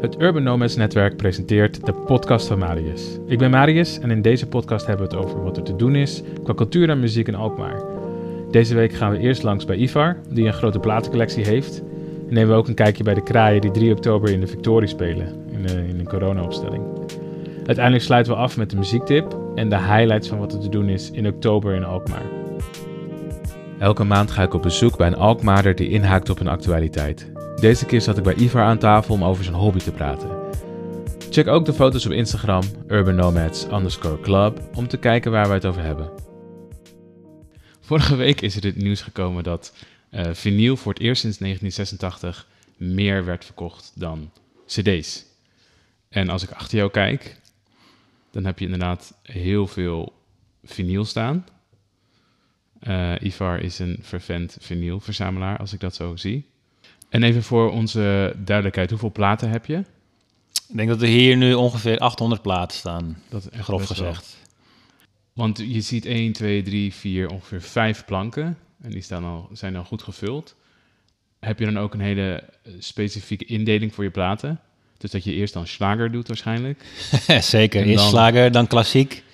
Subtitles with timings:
[0.00, 3.18] Het Urban Nomads Netwerk presenteert de podcast van Marius.
[3.26, 5.94] Ik ben Marius en in deze podcast hebben we het over wat er te doen
[5.94, 7.82] is qua cultuur en muziek in Alkmaar.
[8.50, 11.82] Deze week gaan we eerst langs bij Ivar, die een grote platencollectie heeft.
[12.28, 14.88] En nemen we ook een kijkje bij de kraaien die 3 oktober in de Victorie
[14.88, 16.84] spelen, in, de, in een corona-opstelling.
[17.56, 20.88] Uiteindelijk sluiten we af met de muziektip en de highlights van wat er te doen
[20.88, 22.26] is in oktober in Alkmaar.
[23.78, 27.30] Elke maand ga ik op bezoek bij een Alkmaarder die inhaakt op een actualiteit.
[27.60, 30.30] Deze keer zat ik bij Ivar aan tafel om over zijn hobby te praten.
[31.30, 33.66] Check ook de foto's op Instagram, Urban Nomads
[34.22, 36.10] club, om te kijken waar we het over hebben.
[37.80, 39.74] Vorige week is er het nieuws gekomen dat
[40.10, 44.30] uh, vinyl voor het eerst sinds 1986 meer werd verkocht dan
[44.66, 45.24] cd's.
[46.08, 47.36] En als ik achter jou kijk,
[48.30, 50.12] dan heb je inderdaad heel veel
[50.64, 51.46] vinyl staan.
[52.82, 56.49] Uh, Ivar is een vervent vinylverzamelaar, als ik dat zo zie.
[57.10, 59.76] En even voor onze duidelijkheid, hoeveel platen heb je?
[60.68, 63.86] Ik denk dat er hier nu ongeveer 800 platen staan, Dat is grof wel.
[63.86, 64.36] gezegd.
[65.32, 68.58] Want je ziet 1, 2, 3, 4, ongeveer 5 planken.
[68.82, 70.54] En die staan al, zijn al goed gevuld.
[71.40, 74.60] Heb je dan ook een hele eh, specifieke indeling voor je platen?
[74.98, 76.84] Dus dat je eerst dan slager doet waarschijnlijk.
[77.40, 79.24] Zeker, eerst slager, dan klassiek.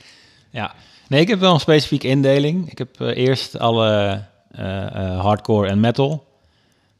[0.50, 0.74] Ja,
[1.08, 2.70] nee, ik heb wel een specifieke indeling.
[2.70, 6.27] Ik heb eh, eerst alle eh, hardcore en metal.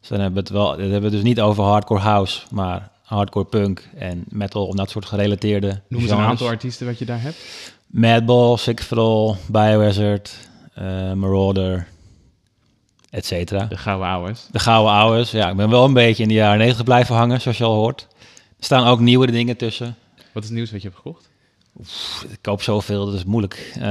[0.07, 2.91] Dus dan hebben we het wel, dat hebben we dus niet over hardcore house, maar
[3.03, 7.05] hardcore punk en metal, om dat soort gerelateerde Noem eens een aantal artiesten wat je
[7.05, 7.37] daar hebt.
[7.87, 8.59] Madball,
[8.91, 11.89] All, Biohazard, eh, Marauder,
[13.11, 13.65] et cetera.
[13.65, 14.49] De gouden ouwes.
[14.51, 15.31] De gouden ouwes.
[15.31, 17.75] Ja, ik ben wel een beetje in de jaren 90 blijven hangen, zoals je al
[17.75, 18.07] hoort.
[18.59, 19.97] Er staan ook nieuwere dingen tussen.
[20.33, 21.29] Wat is het nieuws wat je hebt gekocht?
[22.31, 23.73] Ik koop zoveel, dat is moeilijk.
[23.75, 23.85] Ehm,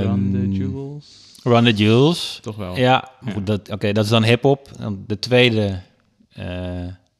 [0.00, 1.04] Run the Jewels.
[1.42, 2.38] Run the Jewels.
[2.42, 2.76] Toch wel.
[2.76, 3.40] Ja, Ja.
[3.40, 4.68] dat, oké, dat is dan hip-hop.
[5.06, 5.80] De tweede,
[6.32, 6.44] eh,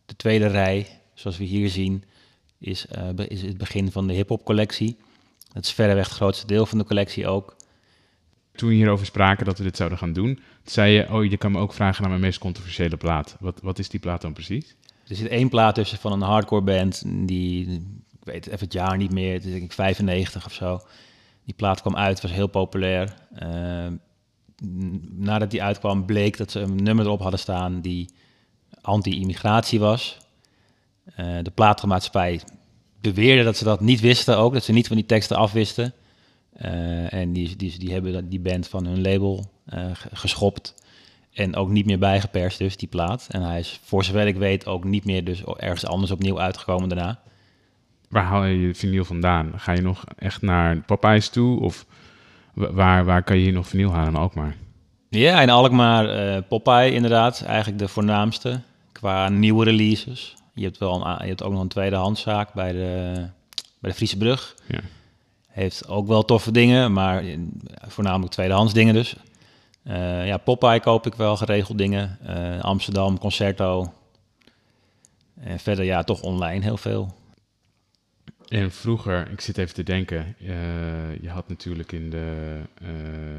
[0.07, 2.05] de tweede rij, zoals we hier zien,
[2.59, 4.97] is, eh, is het begin van de hip-hop collectie.
[5.53, 7.57] Dat is verreweg het grootste deel van de collectie ook.
[8.53, 11.53] Toen we hierover spraken dat we dit zouden gaan doen, zei je, oh, je kan
[11.53, 13.37] me ook vragen naar mijn meest controversiële plaat.
[13.41, 14.77] Wat, wat is die plaat dan precies?
[15.09, 17.69] Er zit één plaat tussen van een hardcore band, die,
[18.19, 20.81] ik weet even het jaar niet meer, het is denk ik 95 of zo.
[21.45, 23.15] Die plaat kwam uit, was heel populair.
[23.35, 24.01] Ehm, n-
[25.11, 28.09] nadat die uitkwam, bleek dat ze een nummer erop hadden staan die
[28.81, 30.19] anti-immigratie was.
[31.15, 32.41] Eh, de platenmaatschappij
[33.01, 35.93] beweerde dat ze dat niet wisten ook, dat ze niet van die teksten afwisten.
[36.53, 39.51] Eh, en die, die, die hebben die band van hun label
[39.93, 40.75] ge- geschopt.
[41.33, 43.27] En ook niet meer bijgeperst dus, die plaat.
[43.31, 46.89] En hij is, voor zover ik weet, ook niet meer dus ergens anders opnieuw uitgekomen
[46.89, 47.21] daarna.
[48.09, 49.53] Waar haal je je vinyl vandaan?
[49.57, 51.61] Ga je nog echt naar Popeyes toe?
[51.61, 51.87] Of
[52.55, 54.57] waar, waar kan je hier nog vinyl halen in Alkmaar?
[55.09, 58.61] Ja, in Alkmaar eh Popeye inderdaad, eigenlijk de voornaamste
[58.93, 60.35] qua nieuwe releases.
[60.55, 63.13] Je hebt, wel een, je hebt ook nog een tweedehandszaak bij de,
[63.79, 64.55] bij de Friese Brug.
[64.67, 64.81] Ja.
[65.49, 67.25] Heeft ook wel toffe dingen, maar
[67.89, 69.17] voornamelijk tweedehands dingen dus.
[69.83, 72.19] Eh, ja, Popeye koop ik wel geregeld dingen.
[72.27, 73.93] Eh, Amsterdam, Concerto.
[75.41, 77.15] En verder ja, toch online heel veel.
[78.51, 80.47] En vroeger, ik zit even te denken, eh,
[81.21, 82.57] je had natuurlijk in de...
[82.83, 82.89] eh,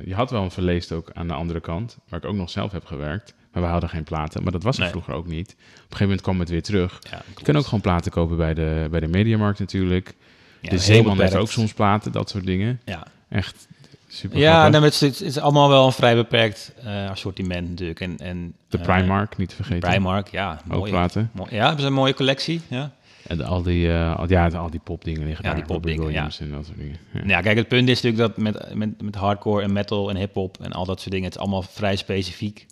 [0.06, 2.72] je had wel een verleest ook aan de andere kant, waar ik ook nog zelf
[2.72, 3.34] heb gewerkt.
[3.54, 4.92] Maar we hadden geen platen, maar dat was er Nee.
[4.92, 5.50] vroeger ook niet.
[5.52, 7.00] Op een gegeven moment kwam het weer terug.
[7.12, 10.14] Ja, Je kan ook gewoon platen kopen bij de, bij de Mediamarkt natuurlijk.
[10.62, 12.80] Ja, de Zeeman heeft ook soms platen, dat soort dingen.
[12.86, 13.68] Ja, Echt
[14.08, 18.00] super ja nou, het, is, het is allemaal wel een vrij beperkt eh, assortiment natuurlijk.
[18.00, 19.90] En, en, De Primark, niet te vergeten.
[19.90, 20.62] Primark, ja.
[20.70, 21.30] ook Mooie, platen.
[21.34, 22.62] mooi- ja, hebben ze een mooie collectie.
[22.68, 22.92] Ja.
[23.28, 25.66] En al die, eh, al, ja, al die popdingen liggen Ja, daar.
[25.66, 26.30] die popdingen, ja.
[26.40, 26.98] En dat soort dingen.
[27.14, 27.22] Ja.
[27.26, 30.58] ja, kijk, het punt is natuurlijk dat met, met, met hardcore en metal en hip-hop
[30.62, 32.66] en al dat soort dingen, het is allemaal vrij specifiek.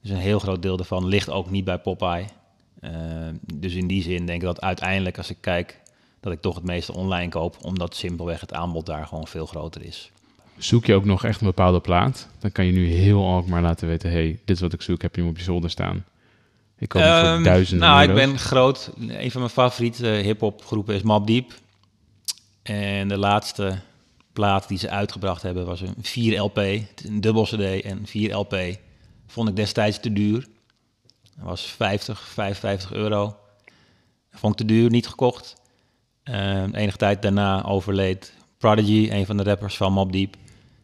[0.00, 2.24] Dus een heel groot deel daarvan ligt ook niet bij Popeye.
[2.80, 2.92] Eh,
[3.54, 5.80] dus in die zin denk ik dat uiteindelijk, als ik kijk,
[6.20, 9.84] dat ik toch het meeste online koop, omdat simpelweg het aanbod daar gewoon veel groter
[9.84, 10.10] is.
[10.56, 13.88] Zoek je ook nog echt een bepaalde plaat, dan kan je nu heel Alkmaar laten
[13.88, 14.10] weten...
[14.10, 16.04] hey, dit is wat ik zoek, heb je hem op je zolder staan.
[16.82, 18.90] Ik voor Ehm, duizenden Nou, ik ben groot.
[19.08, 21.52] Een van mijn favoriete hip-hop groepen is Mobb Deep.
[22.62, 23.78] En de laatste
[24.32, 26.56] plaat die ze uitgebracht hebben was een 4 LP.
[26.56, 28.56] Een dubbel CD en 4 LP.
[29.26, 30.46] Vond ik destijds te duur.
[31.36, 33.36] Dat was 50, 55 euro.
[34.30, 35.54] Vond ik te duur, niet gekocht.
[36.22, 40.36] Ehm, enige tijd daarna overleed Prodigy, een van de rappers van Mobb Deep.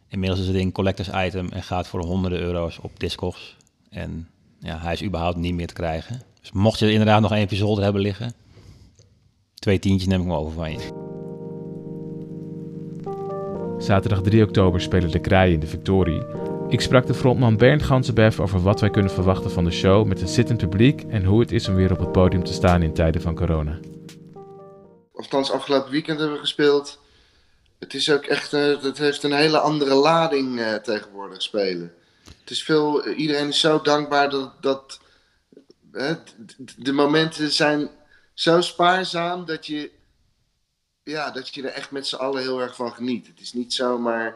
[0.07, 3.55] Inmiddels is het een collectors item en gaat voor honderden euro's op Discogs.
[3.89, 4.29] En
[4.59, 6.21] ja, hij is überhaupt niet meer te krijgen.
[6.41, 8.33] Dus mocht je inderdaad nog één zolder hebben liggen,
[9.53, 11.07] twee tientjes neem ik me over van je.
[13.77, 16.23] Zaterdag 3 oktober spelen de Kraaien in de Victorie.
[16.67, 20.19] Ik sprak de frontman Bernd Gansenbef over wat wij kunnen verwachten van de show met
[20.19, 22.93] het zittend publiek en hoe het is om weer op het podium te staan in
[22.93, 23.79] tijden van corona.
[25.13, 26.99] althans afgelopen weekend hebben we gespeeld.
[27.79, 31.93] Het is ook echt, het heeft een hele andere lading uh, tegenwoordig spelen.
[32.39, 34.99] Het is veel, iedereen is zo dankbaar dat, dat
[36.77, 37.89] de momenten zijn
[38.33, 39.91] zo spaarzaam dat je,
[41.03, 43.27] ja, dat je er echt met z'n allen heel erg van geniet.
[43.27, 44.35] Het is niet zomaar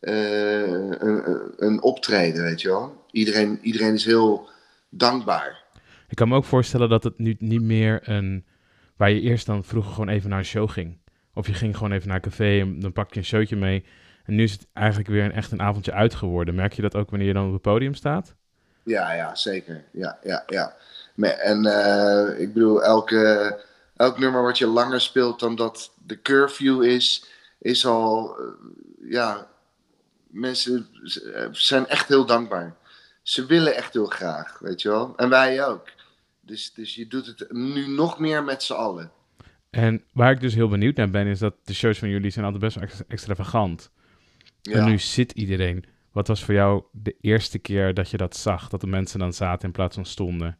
[0.00, 3.04] een, een optreden, weet je wel.
[3.10, 4.48] Iedereen, iedereen is heel
[4.90, 5.64] dankbaar.
[6.08, 8.44] Ik kan me ook voorstellen dat het nu niet meer een.
[8.96, 10.98] waar je eerst dan vroeger gewoon even naar een show ging.
[11.34, 13.84] Of je ging gewoon even naar een café en dan pak je een showtje mee.
[14.24, 16.54] En nu is het eigenlijk weer een, echt een avondje uit geworden.
[16.54, 18.34] Merk je dat ook wanneer je dan op het podium staat?
[18.82, 19.84] Ja, ja, zeker.
[19.92, 20.74] Ja, ja, ja.
[21.16, 23.58] En uh, ik bedoel, elke,
[23.96, 27.26] elk nummer wat je langer speelt dan dat de curfew is,
[27.58, 28.46] is al, uh,
[29.10, 29.46] ja,
[30.26, 30.86] mensen
[31.52, 32.76] zijn echt heel dankbaar
[33.22, 35.16] ze willen echt heel graag, weet je wel.
[35.16, 35.90] En wij ook.
[36.40, 39.10] Dus, dus je doet het nu nog meer met z'n allen.
[39.70, 42.44] En waar ik dus heel benieuwd naar ben, is dat de shows van jullie zijn
[42.44, 43.90] altijd best wel extravagant.
[44.62, 44.76] Ja.
[44.76, 45.84] En nu zit iedereen.
[46.12, 48.68] Wat was voor jou de eerste keer dat je dat zag?
[48.68, 50.58] Dat de mensen dan zaten in plaats van stonden?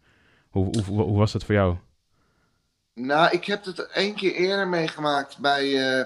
[0.48, 1.76] Hoe, hoe, hoe was dat voor jou?
[2.94, 5.64] Nou, ik heb het één keer eerder meegemaakt bij...
[5.64, 6.04] Uh,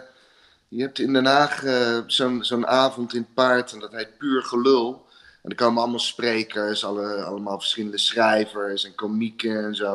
[0.69, 4.19] je hebt in Den Haag uh, zo'n zo'n avond in het paard en dat heet
[4.19, 5.07] Puur Gelul.
[5.43, 9.93] En er komen allemaal sprekers, alle, allemaal verschillende schrijvers en komieken en zo.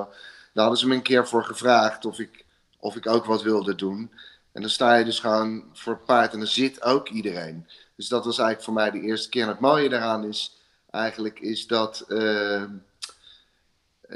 [0.53, 2.45] Daar hadden ze me een keer voor gevraagd of ik,
[2.79, 4.11] of ik ook wat wilde doen.
[4.51, 7.67] En dan sta je dus gewoon voor het paard en dan zit ook iedereen.
[8.01, 9.41] Dus dat was eigenlijk voor mij de eerste keer.
[9.41, 10.57] En het mooie daaraan is
[10.89, 12.63] eigenlijk is dat uh,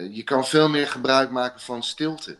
[0.10, 2.38] je kan veel meer gebruik maken van stilte.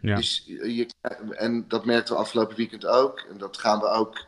[0.00, 0.16] Ja.
[0.16, 0.86] Dus je,
[1.30, 3.18] en dat merkten we afgelopen weekend ook.
[3.30, 4.24] En dat gaan we ook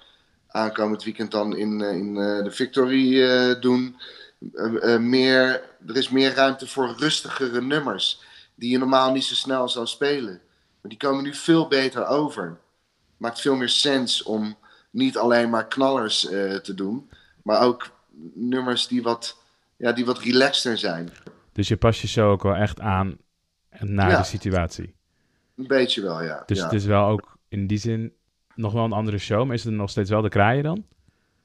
[0.48, 3.96] aankomend weekend dan in, eh, in eh, de Victory eh, doen.
[5.00, 8.20] meer, er is meer ruimte voor rustigere nummers.
[8.54, 10.40] Die je normaal niet zo snel zou spelen.
[10.80, 12.58] Maar die komen nu veel beter over.
[13.16, 14.56] Maakt veel meer sens om
[14.96, 16.20] niet alleen maar knallers
[16.62, 17.10] te doen.
[17.42, 17.90] Maar ook
[18.34, 19.38] nummers die wat,
[19.76, 21.10] ja, die wat relaxter zijn.
[21.52, 23.18] Dus je past je zo ook wel echt aan
[23.80, 24.94] naar de situatie.
[25.56, 26.42] Een beetje wel, ja.
[26.46, 26.64] Dus ja.
[26.64, 28.12] het is wel ook in die zin
[28.54, 30.86] nog wel een andere show, maar is het nog steeds wel de kraaien dan?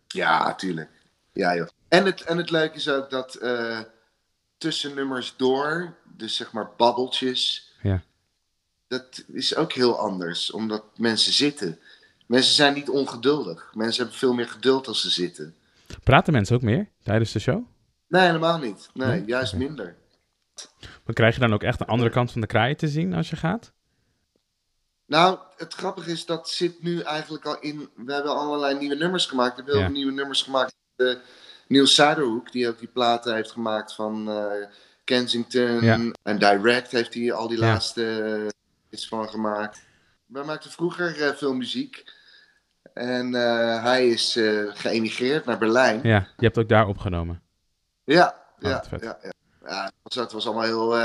[0.08, 0.90] Ja, tuurlijk.
[1.34, 1.68] Ja, joh.
[1.88, 3.80] En het, en het leuke is ook dat uh,
[4.58, 8.02] tussen nummers door, dus zeg maar babbeltjes, ja.
[8.88, 11.80] dat is ook heel anders, omdat mensen zitten.
[12.32, 13.72] Mensen zijn niet ongeduldig.
[13.74, 15.56] Mensen hebben veel meer geduld als ze zitten.
[16.04, 17.64] Praten mensen ook meer tijdens de show?
[18.08, 18.90] Nee, helemaal niet.
[18.94, 19.96] Nee, juist minder.
[21.06, 23.30] Maar krijg je dan ook echt een andere kant van de kraaien te zien als
[23.30, 23.72] je gaat?
[25.06, 27.90] Nou, het grappige is, dat zit nu eigenlijk al in.
[27.96, 29.56] We hebben allerlei nieuwe nummers gemaakt.
[29.56, 29.90] We hebben ja.
[29.90, 30.74] nieuwe nummers gemaakt.
[30.98, 31.16] Uh,
[31.68, 34.46] Niels Zuiderhoek, die ook die platen heeft gemaakt van uh,
[35.04, 35.82] Kensington.
[35.82, 36.00] Ja.
[36.24, 37.66] En Direct heeft hij al die ja.
[37.66, 38.04] laatste
[38.44, 38.50] uh,
[38.90, 39.82] iets van gemaakt.
[40.26, 42.20] Wij maakten vroeger veel muziek.
[42.94, 43.34] En
[43.82, 44.40] hij is
[44.74, 46.00] geëmigreerd naar Berlijn.
[46.04, 47.42] Ja, je hebt ook daar opgenomen.
[48.04, 49.32] Ja, oh, ja, ja, ja,
[49.66, 49.92] ja.
[50.04, 50.98] Het was allemaal heel.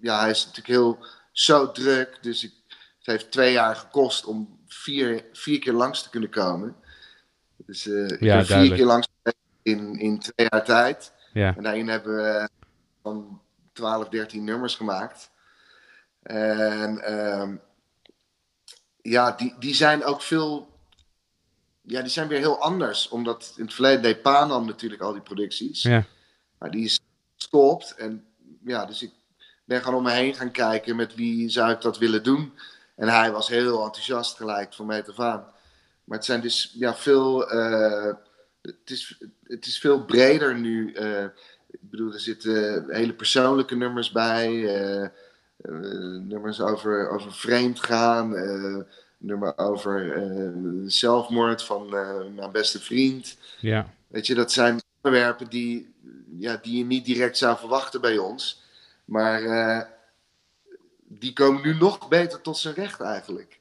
[0.00, 0.98] ja, hij is natuurlijk heel
[1.32, 2.18] zo druk.
[2.20, 6.76] Dus ik, het heeft twee jaar gekost om vier, vier keer langs te kunnen komen.
[7.56, 9.08] Dus ik ja, ben vier keer langs
[9.62, 11.12] in, in twee jaar tijd.
[11.32, 11.56] Ja.
[11.56, 12.48] En daarin hebben we
[13.02, 13.40] van
[13.72, 15.30] 12, 13 nummers gemaakt.
[16.22, 17.60] En um,
[19.02, 20.70] ja, die, die zijn ook veel.
[21.82, 23.08] Ja, die zijn weer heel anders.
[23.08, 25.82] Omdat in het verleden deed Panam natuurlijk al die producties.
[25.82, 26.04] Ja.
[26.58, 27.00] Maar die is
[27.36, 27.94] gestopt.
[27.94, 28.24] En
[28.64, 29.12] ja, dus ik
[29.64, 32.52] ben gewoon om me heen gaan kijken met wie zou ik dat willen doen.
[32.96, 35.46] En hij was heel enthousiast gelijk van meet af aan.
[36.04, 38.12] Maar het zijn dus ja, veel, uh,
[38.62, 40.92] het, is, het is veel breder nu.
[40.94, 41.24] Uh,
[41.70, 44.50] ik bedoel, er zitten hele persoonlijke nummers bij.
[44.50, 45.08] Uh,
[46.28, 48.30] nummers over, over vreemd gaan.
[49.18, 50.22] nummer over
[50.86, 51.88] zelfmoord van
[52.34, 53.36] mijn beste vriend.
[53.60, 53.94] Ja.
[54.08, 55.94] Weet je, dat zijn onderwerpen die,
[56.38, 58.62] ja, die je niet direct zou verwachten bij ons.
[59.04, 59.88] Maar
[60.98, 63.60] die komen nu nog beter tot zijn recht eigenlijk.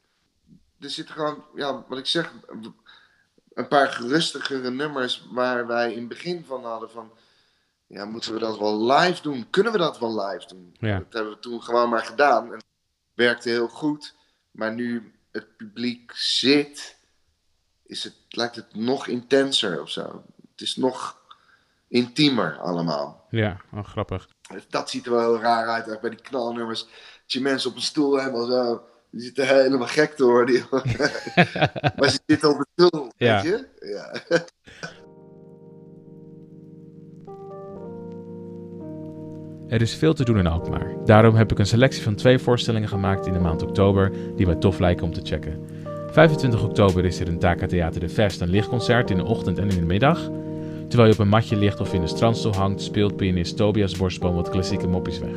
[0.80, 2.32] Er zitten gewoon, ja, wat ik zeg,
[3.54, 7.12] een paar gerustigere nummers waar wij in het begin van hadden van...
[7.92, 9.50] Ja, moeten we dat wel live doen?
[9.50, 10.76] Kunnen we dat wel live doen?
[10.80, 10.98] Ja.
[10.98, 12.46] Dat hebben we toen gewoon maar gedaan.
[12.46, 12.66] En het
[13.14, 14.16] werkte heel goed.
[14.52, 16.98] Maar nu het publiek zit,
[17.86, 20.24] is het, lijkt het nog intenser of zo.
[20.52, 21.22] Het is nog
[21.88, 23.28] intiemer allemaal.
[23.30, 24.30] Ja, oh, grappig.
[24.70, 26.82] Dat ziet er wel heel raar uit, ook bij die knalnummers.
[26.82, 28.86] Dat je mensen op een stoel helemaal zo...
[29.10, 30.66] Die zitten helemaal gek te worden.
[31.98, 33.42] maar ze zitten op een stoel, ja.
[33.42, 33.68] weet je?
[33.80, 34.22] Ja.
[39.72, 40.96] Er is veel te doen in Alkmaar.
[41.06, 44.56] Daarom heb ik een selectie van twee voorstellingen gemaakt in de maand oktober die mij
[44.56, 45.60] tof lijken om te checken.
[46.10, 49.70] 25 oktober is er in Taka Theater de Vest een lichtconcert in de ochtend en
[49.70, 50.30] in de middag.
[50.88, 54.36] Terwijl je op een matje ligt of in de strandstoel hangt, speelt pianist Tobias Borstboom
[54.36, 55.36] wat klassieke moppies weg.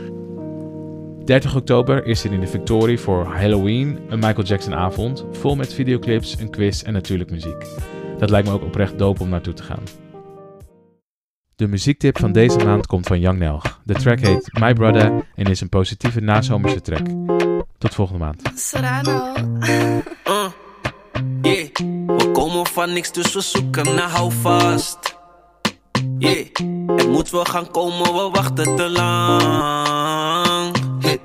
[1.25, 5.75] 30 oktober is er in de Victorie voor Halloween een Michael Jackson avond, vol met
[5.75, 7.67] videoclips, een quiz en natuurlijk muziek.
[8.19, 10.04] Dat lijkt me ook oprecht dope om naartoe te gaan.
[11.57, 13.81] De muziektip van deze maand komt van Young Nelg.
[13.85, 17.07] De track heet My Brother en is een positieve nazomerse track.
[17.79, 18.43] Tot volgende maand.
[18.55, 19.35] Serrano.
[19.59, 19.97] Uh,
[21.43, 21.69] yeah.
[22.07, 25.17] We komen van niks, dus we zoeken naar houvast.
[26.19, 26.47] Yeah.
[26.97, 30.77] Er moet wel gaan komen, we wachten te lang.
[31.01, 31.21] Hey.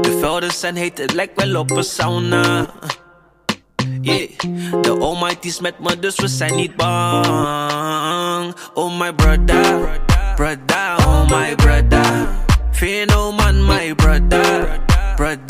[0.00, 2.66] De velden zijn heet, het lijkt wel op een sauna.
[4.00, 4.28] Yeah.
[4.82, 8.54] De Almighty is met me, dus we zijn niet bang.
[8.74, 9.67] Oh my brother,
[10.38, 12.32] brother, oh my brother.
[12.72, 14.80] Fear no man, my brother,
[15.16, 15.47] brother,